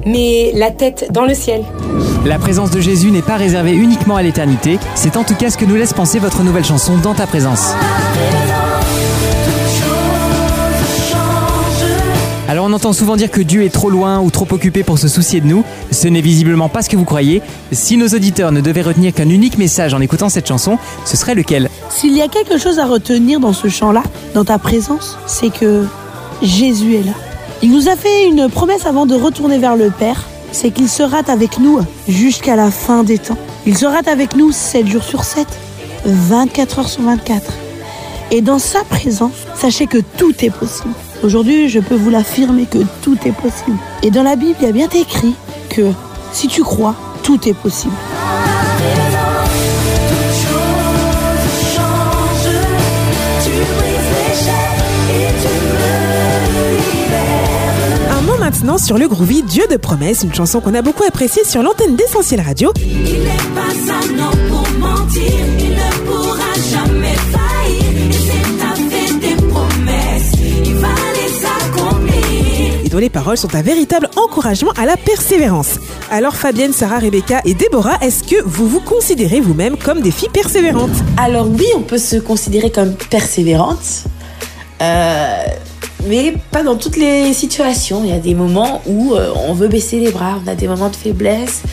mais 0.06 0.52
la 0.54 0.72
tête 0.72 1.08
dans 1.12 1.26
le 1.26 1.34
ciel. 1.34 1.64
La 2.26 2.38
présence 2.38 2.70
de 2.70 2.82
Jésus 2.82 3.12
n'est 3.12 3.22
pas 3.22 3.38
réservée 3.38 3.74
uniquement 3.74 4.18
à 4.18 4.24
l'éternité, 4.24 4.78
c'est 4.94 5.16
en 5.16 5.24
tout 5.24 5.36
cas 5.36 5.50
ce 5.50 5.58
que 5.58 5.66
nous 5.66 5.76
laisse 5.76 5.94
penser 5.94 6.20
votre 6.20 6.44
nouvelle 6.44 6.66
chanson 6.66 6.98
Dans 6.98 7.14
ta 7.14 7.26
présence. 7.26 7.74
Alors 12.52 12.66
on 12.66 12.74
entend 12.74 12.92
souvent 12.92 13.16
dire 13.16 13.32
que 13.32 13.40
Dieu 13.40 13.64
est 13.64 13.70
trop 13.70 13.90
loin 13.90 14.20
ou 14.20 14.30
trop 14.30 14.46
occupé 14.52 14.84
pour 14.84 15.00
se 15.00 15.08
soucier 15.08 15.40
de 15.40 15.48
nous. 15.48 15.64
Ce 15.90 16.10
n'est 16.10 16.20
visiblement 16.20 16.68
pas 16.68 16.82
ce 16.82 16.90
que 16.90 16.98
vous 16.98 17.06
croyez. 17.06 17.42
Si 17.72 17.96
nos 17.96 18.10
auditeurs 18.10 18.52
ne 18.52 18.60
devaient 18.60 18.82
retenir 18.82 19.14
qu'un 19.14 19.30
unique 19.30 19.58
message 19.58 19.94
en 19.94 20.02
écoutant 20.02 20.28
cette 20.28 20.50
chanson, 20.50 20.78
ce 21.06 21.16
serait 21.16 21.34
lequel? 21.34 21.70
S'il 21.90 22.14
y 22.14 22.22
a 22.22 22.28
quelque 22.28 22.58
chose 22.58 22.78
à 22.78 22.86
retenir 22.86 23.40
dans 23.40 23.54
ce 23.54 23.70
chant-là, 23.70 24.04
dans 24.34 24.44
ta 24.44 24.60
présence, 24.60 25.18
c'est 25.28 25.50
que 25.50 25.86
Jésus 26.42 26.96
est 26.96 27.04
là. 27.04 27.14
Il 27.62 27.72
nous 27.72 27.88
a 27.88 27.96
fait 27.96 28.28
une 28.28 28.50
promesse 28.50 28.86
avant 28.86 29.06
de 29.06 29.16
retourner 29.16 29.58
vers 29.58 29.78
le 29.78 29.90
Père, 29.90 30.26
c'est 30.52 30.72
qu'il 30.72 30.90
sera 30.90 31.20
avec 31.30 31.58
nous 31.58 31.80
jusqu'à 32.10 32.58
la 32.58 32.70
fin 32.70 33.06
des 33.06 33.18
temps. 33.18 33.38
Il 33.66 33.78
sera 33.78 34.00
avec 34.08 34.36
nous 34.36 34.52
7 34.52 34.88
jours 34.88 35.04
sur 35.06 35.24
7, 35.24 35.48
24 36.04 36.80
heures 36.80 36.90
sur 36.90 37.04
24. 37.04 37.44
Et 38.32 38.42
dans 38.42 38.60
sa 38.60 38.84
présence, 38.84 39.48
sachez 39.56 39.88
que 39.88 40.00
tout 40.18 40.34
est 40.44 40.50
possible. 40.50 40.94
Aujourd'hui, 41.24 41.70
je 41.70 41.80
peux 41.80 41.96
vous 41.96 42.10
l'affirmer 42.10 42.66
que 42.66 42.80
tout 43.04 43.18
est 43.26 43.32
possible. 43.32 43.78
Et 44.02 44.10
dans 44.10 44.24
la 44.24 44.36
Bible, 44.36 44.56
il 44.60 44.66
y 44.66 44.70
a 44.70 44.72
bien 44.72 44.90
écrit 44.90 45.36
que 45.70 45.92
si 46.34 46.48
tu 46.48 46.64
crois, 46.64 46.96
tout 47.22 47.48
est 47.48 47.54
possible. 47.54 47.94
Un 58.10 58.22
mot 58.22 58.38
maintenant 58.40 58.80
sur 58.80 58.98
le 58.98 59.08
groovy 59.08 59.44
Dieu 59.44 59.66
de 59.70 59.78
promesse, 59.78 60.24
une 60.24 60.34
chanson 60.34 60.60
qu'on 60.60 60.74
a 60.74 60.82
beaucoup 60.82 61.04
appréciée 61.04 61.44
sur 61.44 61.62
l'antenne 61.62 61.96
d'Essentiel 61.96 62.42
Radio. 62.42 62.74
Il 62.78 63.22
n'est 63.22 63.30
pas 63.54 63.94
un 63.94 64.20
homme 64.20 64.41
les 73.02 73.10
paroles 73.10 73.38
sont 73.38 73.56
un 73.56 73.64
véritable 73.64 74.10
encouragement 74.16 74.72
à 74.78 74.86
la 74.86 74.96
persévérance. 74.96 75.80
Alors 76.12 76.36
Fabienne, 76.36 76.72
Sarah, 76.72 77.00
Rebecca 77.00 77.42
et 77.46 77.56
Déborah, 77.56 77.98
est-ce 78.00 78.24
que 78.24 78.36
vous 78.46 78.68
vous 78.68 78.80
considérez 78.80 79.42
vous-même 79.42 79.76
comme 79.76 80.02
des 80.02 80.12
filles 80.12 80.30
persévérantes? 80.32 80.92
Alors 81.18 81.50
oui, 81.50 81.66
on 81.76 81.82
peut 81.82 81.98
se 81.98 82.18
considérer 82.18 82.70
comme 82.70 82.94
persévérante, 82.94 84.04
euh, 84.84 85.44
mais 86.06 86.36
pas 86.52 86.62
dans 86.62 86.76
toutes 86.76 86.96
les 86.96 87.34
situations. 87.34 88.04
Il 88.04 88.12
y 88.12 88.14
a 88.14 88.20
des 88.20 88.36
moments 88.36 88.84
où 88.86 89.16
euh, 89.16 89.34
on 89.48 89.54
veut 89.54 89.68
baisser 89.68 90.00
les 90.00 90.12
bras, 90.12 90.40
on 90.46 90.48
a 90.48 90.54
des 90.54 90.68
moments 90.68 90.90
de 90.90 90.96
faiblesse 90.96 91.64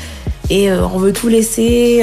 et 0.49 0.71
euh, 0.71 0.87
on 0.95 0.99
veut 0.99 1.13
tout 1.13 1.29
laisser, 1.29 2.03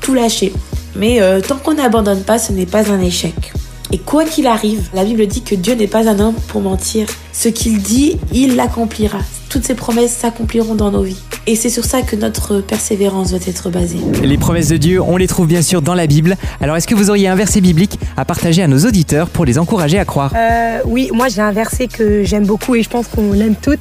tout 0.00 0.14
lâcher. 0.14 0.52
Mais 0.96 1.20
tant 1.42 1.56
qu'on 1.56 1.74
n'abandonne 1.74 2.22
pas, 2.22 2.38
ce 2.38 2.52
n'est 2.52 2.66
pas 2.66 2.90
un 2.90 3.00
échec. 3.00 3.53
Et 3.94 3.98
quoi 3.98 4.24
qu'il 4.24 4.48
arrive, 4.48 4.88
la 4.92 5.04
Bible 5.04 5.24
dit 5.28 5.42
que 5.42 5.54
Dieu 5.54 5.76
n'est 5.76 5.86
pas 5.86 6.08
un 6.08 6.18
homme 6.18 6.34
pour 6.48 6.60
mentir. 6.60 7.06
Ce 7.32 7.48
qu'il 7.48 7.80
dit, 7.80 8.18
il 8.32 8.56
l'accomplira. 8.56 9.20
Toutes 9.48 9.62
ses 9.64 9.76
promesses 9.76 10.10
s'accompliront 10.10 10.74
dans 10.74 10.90
nos 10.90 11.04
vies. 11.04 11.20
Et 11.46 11.54
c'est 11.54 11.70
sur 11.70 11.84
ça 11.84 12.02
que 12.02 12.16
notre 12.16 12.60
persévérance 12.60 13.30
doit 13.30 13.46
être 13.46 13.70
basée. 13.70 14.00
Les 14.24 14.36
promesses 14.36 14.66
de 14.66 14.78
Dieu, 14.78 15.00
on 15.00 15.16
les 15.16 15.28
trouve 15.28 15.46
bien 15.46 15.62
sûr 15.62 15.80
dans 15.80 15.94
la 15.94 16.08
Bible. 16.08 16.36
Alors 16.60 16.74
est-ce 16.76 16.88
que 16.88 16.96
vous 16.96 17.08
auriez 17.08 17.28
un 17.28 17.36
verset 17.36 17.60
biblique 17.60 18.00
à 18.16 18.24
partager 18.24 18.64
à 18.64 18.66
nos 18.66 18.80
auditeurs 18.80 19.28
pour 19.28 19.44
les 19.44 19.60
encourager 19.60 20.00
à 20.00 20.04
croire? 20.04 20.32
Euh, 20.34 20.80
oui, 20.86 21.10
moi 21.14 21.28
j'ai 21.28 21.42
un 21.42 21.52
verset 21.52 21.86
que 21.86 22.24
j'aime 22.24 22.46
beaucoup 22.46 22.74
et 22.74 22.82
je 22.82 22.88
pense 22.88 23.06
qu'on 23.06 23.32
l'aime 23.32 23.54
toutes. 23.54 23.78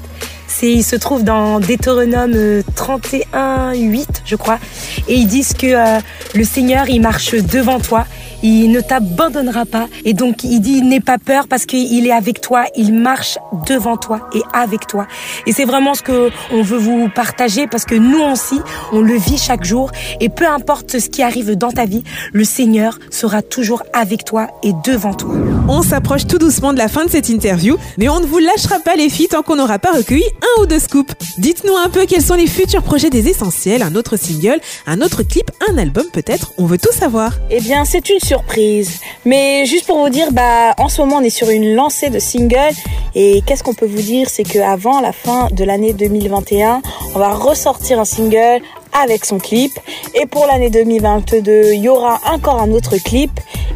Il 0.61 0.83
se 0.83 0.95
trouve 0.95 1.23
dans 1.23 1.59
Deutéronome 1.59 2.33
euh, 2.35 2.61
31, 2.75 3.73
8, 3.73 4.21
je 4.23 4.35
crois. 4.35 4.59
Et 5.07 5.15
ils 5.15 5.27
disent 5.27 5.53
que 5.53 5.67
euh, 5.67 5.99
le 6.35 6.43
Seigneur, 6.43 6.89
il 6.89 7.01
marche 7.01 7.33
devant 7.33 7.79
toi. 7.79 8.05
Il 8.43 8.71
ne 8.71 8.81
t'abandonnera 8.81 9.65
pas. 9.65 9.87
Et 10.03 10.13
donc, 10.13 10.43
il 10.43 10.59
dit, 10.59 10.81
n'aie 10.81 10.99
pas 10.99 11.17
peur 11.17 11.47
parce 11.47 11.65
qu'il 11.65 12.05
est 12.05 12.11
avec 12.11 12.41
toi. 12.41 12.65
Il 12.75 12.93
marche 12.93 13.37
devant 13.67 13.97
toi 13.97 14.29
et 14.33 14.41
avec 14.53 14.85
toi. 14.87 15.07
Et 15.47 15.53
c'est 15.53 15.65
vraiment 15.65 15.95
ce 15.95 16.01
que 16.01 16.29
on 16.51 16.61
veut 16.61 16.77
vous 16.77 17.09
partager 17.09 17.67
parce 17.67 17.85
que 17.85 17.95
nous 17.95 18.21
aussi, 18.21 18.59
on 18.91 19.01
le 19.01 19.15
vit 19.15 19.37
chaque 19.37 19.63
jour. 19.63 19.91
Et 20.19 20.29
peu 20.29 20.45
importe 20.45 20.99
ce 20.99 21.09
qui 21.09 21.23
arrive 21.23 21.55
dans 21.55 21.71
ta 21.71 21.85
vie, 21.85 22.03
le 22.33 22.43
Seigneur 22.43 22.99
sera 23.11 23.41
toujours 23.41 23.83
avec 23.93 24.25
toi 24.25 24.47
et 24.61 24.73
devant 24.83 25.13
toi. 25.13 25.35
On 25.69 25.81
s'approche 25.81 26.27
tout 26.27 26.37
doucement 26.37 26.73
de 26.73 26.77
la 26.77 26.89
fin 26.89 27.05
de 27.05 27.09
cette 27.09 27.29
interview, 27.29 27.77
mais 27.97 28.09
on 28.09 28.19
ne 28.19 28.25
vous 28.25 28.39
lâchera 28.39 28.79
pas 28.79 28.95
les 28.95 29.09
filles 29.09 29.29
tant 29.29 29.41
qu'on 29.41 29.55
n'aura 29.55 29.79
pas 29.79 29.91
recueilli 29.93 30.25
un 30.43 30.61
ou 30.61 30.65
deux 30.65 30.79
scoops. 30.79 31.13
Dites-nous 31.37 31.75
un 31.75 31.89
peu 31.89 32.05
quels 32.05 32.21
sont 32.21 32.35
les 32.35 32.47
futurs 32.47 32.83
projets 32.83 33.09
des 33.09 33.29
Essentiels, 33.29 33.81
un 33.81 33.95
autre 33.95 34.17
single, 34.17 34.59
un 34.85 35.01
autre 35.01 35.23
clip, 35.23 35.49
un 35.69 35.77
album 35.77 36.05
peut-être, 36.11 36.53
on 36.57 36.65
veut 36.65 36.77
tout 36.77 36.91
savoir. 36.91 37.33
Eh 37.49 37.61
bien, 37.61 37.85
c'est 37.85 38.09
une 38.09 38.19
surprise. 38.19 38.99
Mais 39.25 39.65
juste 39.65 39.85
pour 39.85 39.97
vous 39.97 40.09
dire, 40.09 40.31
bah, 40.31 40.73
en 40.77 40.89
ce 40.89 41.01
moment, 41.01 41.17
on 41.17 41.21
est 41.21 41.29
sur 41.29 41.49
une 41.49 41.73
lancée 41.73 42.09
de 42.09 42.19
singles. 42.19 42.75
Et 43.15 43.41
qu'est-ce 43.45 43.63
qu'on 43.63 43.73
peut 43.73 43.85
vous 43.85 44.01
dire? 44.01 44.29
C'est 44.29 44.43
qu'avant 44.43 44.99
la 45.01 45.13
fin 45.13 45.47
de 45.51 45.63
l'année 45.63 45.93
2021, 45.93 46.81
on 47.15 47.19
va 47.19 47.33
ressortir 47.33 47.99
un 47.99 48.05
single 48.05 48.61
avec 48.93 49.25
son 49.25 49.39
clip. 49.39 49.71
Et 50.13 50.25
pour 50.25 50.45
l'année 50.47 50.69
2022, 50.69 51.73
il 51.73 51.81
y 51.81 51.89
aura 51.89 52.21
encore 52.31 52.61
un 52.61 52.71
autre 52.71 52.97
clip. 52.97 53.31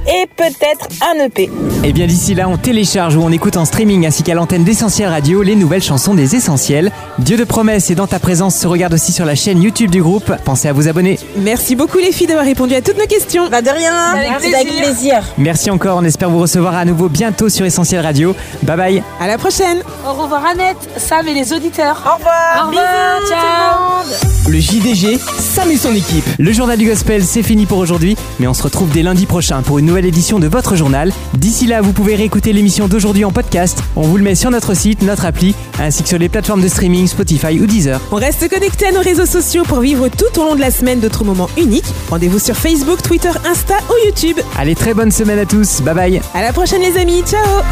Et 0.08 0.28
peut-être 0.36 0.88
un 1.02 1.26
EP. 1.26 1.50
Et 1.84 1.94
bien 1.94 2.08
d'ici 2.08 2.34
là, 2.34 2.48
on 2.50 2.58
télécharge 2.58 3.16
ou 3.16 3.22
on 3.22 3.32
écoute 3.32 3.58
en 3.58 3.66
streaming 3.66 4.06
ainsi 4.06 4.24
qu'à 4.24 4.34
l'antenne 4.34 4.64
d'Essentiel 4.64 5.10
Radio 5.10 5.42
les 5.42 5.56
nouvelles 5.56 5.84
chansons 5.84 6.14
des 6.14 6.36
Essentiels. 6.36 6.92
Dieu 7.20 7.38
de 7.38 7.44
promesse 7.44 7.90
et 7.92 7.96
dans 7.96 8.08
ta 8.08 8.20
présence 8.20 8.56
se 8.56 8.68
regarde 8.68 8.94
aussi 8.94 9.12
sur 9.12 9.26
la 9.26 9.36
chaîne 9.36 9.62
YouTube 9.62 9.92
du 9.92 10.02
groupe. 10.02 10.32
Pensez 10.46 10.68
à 10.68 10.74
vous 10.74 10.88
abonner. 10.88 11.20
Merci 11.38 11.76
beaucoup 11.76 11.98
les 11.98 12.12
filles 12.12 12.28
d'avoir 12.28 12.46
répondu 12.46 12.76
à 12.76 12.82
toutes 12.82 12.98
nos 12.98 13.06
questions. 13.08 13.50
Bah 13.50 13.62
de 13.62 13.70
rien. 13.70 13.94
Avec 14.36 14.68
plaisir. 14.78 15.24
Merci 15.38 15.70
encore, 15.70 15.98
on 15.98 16.04
espère 16.04 16.30
vous 16.30 16.40
recevoir 16.40 16.76
à 16.76 16.86
nouveau 16.86 17.10
bientôt 17.10 17.50
sur 17.50 17.66
Essentiel 17.66 18.02
Radio. 18.02 18.36
Bye 18.64 18.78
bye. 18.78 19.04
À 19.20 19.28
la 19.28 19.38
prochaine. 19.38 19.82
Au 20.06 20.14
revoir 20.14 20.46
Annette, 20.46 20.78
Sam 20.98 21.28
et 21.28 21.34
les 21.34 21.54
auditeurs. 21.54 22.04
Au 22.06 22.18
revoir. 22.18 22.64
Au 22.64 22.68
revoir, 22.68 23.22
ciao. 23.28 24.28
Le 24.50 24.60
JDG, 24.60 25.20
Sam 25.40 25.70
et 25.72 25.78
son 25.78 25.94
équipe. 25.94 26.24
Le 26.40 26.54
journal 26.54 26.78
du 26.78 26.88
gospel, 26.88 27.24
c'est 27.24 27.44
fini 27.44 27.66
pour 27.66 27.80
aujourd'hui, 27.80 28.16
mais 28.40 28.48
on 28.48 28.54
se 28.54 28.64
retrouve 28.64 28.90
dès 28.92 29.04
lundi 29.04 29.26
prochain 29.26 29.62
pour 29.62 29.80
une 29.80 29.92
nouvelle 29.98 30.10
édition 30.10 30.38
de 30.38 30.48
votre 30.48 30.76
journal. 30.76 31.12
D'ici 31.34 31.66
là, 31.66 31.82
vous 31.82 31.92
pouvez 31.92 32.16
réécouter 32.16 32.54
l'émission 32.54 32.88
d'aujourd'hui 32.88 33.26
en 33.26 33.32
podcast. 33.32 33.82
On 33.96 34.04
vous 34.04 34.18
le 34.18 34.24
met 34.24 34.36
sur 34.36 34.52
notre 34.52 34.76
site, 34.76 35.02
notre 35.02 35.26
appli, 35.26 35.56
ainsi 35.80 36.04
que 36.04 36.10
sur 36.10 36.20
les 36.20 36.30
plateformes 36.30 36.62
de 36.62 36.68
streaming 36.68 37.08
Spotify 37.08 37.60
ou 37.60 37.66
Deezer. 37.66 38.00
On 38.12 38.18
reste 38.18 38.48
connecté 38.48 38.86
à 38.86 38.92
nos 38.92 39.02
réseaux 39.02 39.26
sociaux 39.26 39.64
pour 39.64 39.80
vivre 39.80 40.08
tout 40.10 40.40
au 40.40 40.44
long 40.44 40.54
de 40.54 40.60
la 40.60 40.70
semaine 40.70 41.00
d'autres 41.00 41.24
moments 41.24 41.50
uniques. 41.58 41.92
Rendez-vous 42.12 42.38
sur 42.38 42.56
Facebook, 42.56 43.02
Twitter, 43.02 43.32
Insta 43.50 43.74
ou 43.90 44.06
YouTube. 44.06 44.38
Allez, 44.56 44.76
très 44.76 44.94
bonne 44.94 45.12
semaine 45.12 45.40
à 45.40 45.46
tous. 45.46 45.82
Bye 45.82 45.96
bye. 45.96 46.22
À 46.36 46.44
la 46.44 46.54
prochaine 46.54 46.82
les 46.82 46.96
amis, 46.96 47.24
ciao 47.24 47.64